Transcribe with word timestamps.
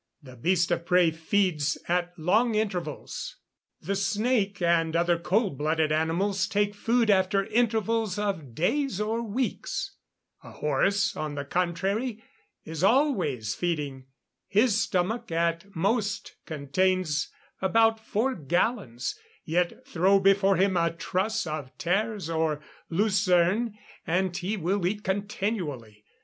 The 0.23 0.35
beast 0.35 0.71
of 0.71 0.87
prey 0.87 1.11
feeds 1.11 1.77
at 1.87 2.17
long 2.17 2.55
intervals; 2.55 3.37
the 3.81 3.95
snake 3.95 4.59
and 4.59 4.95
other 4.95 5.19
cold 5.19 5.59
blooded 5.59 5.91
animals 5.91 6.47
take 6.47 6.73
food 6.73 7.11
after 7.11 7.45
intervals 7.45 8.17
of 8.17 8.55
days 8.55 8.99
or 8.99 9.21
weeks. 9.21 9.95
A 10.43 10.53
horse, 10.53 11.15
on 11.15 11.35
the 11.35 11.45
contrary, 11.45 12.23
is 12.65 12.83
always 12.83 13.53
feeding. 13.53 14.07
His 14.47 14.75
stomach, 14.75 15.31
at 15.31 15.75
most, 15.75 16.35
contains 16.47 17.27
about 17.61 17.99
four 18.03 18.33
gallons, 18.33 19.19
yet 19.45 19.85
throw 19.85 20.19
before 20.19 20.55
him 20.55 20.75
a 20.75 20.89
truss 20.91 21.45
of 21.45 21.77
tares 21.77 22.27
or 22.27 22.59
lucerne, 22.89 23.77
and 24.07 24.35
he 24.35 24.57
will 24.57 24.83
eat 24.87 25.03
continually. 25.03 26.03